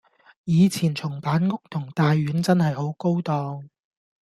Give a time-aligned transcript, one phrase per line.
[0.45, 3.69] 以前松板屋同大丸真係好高檔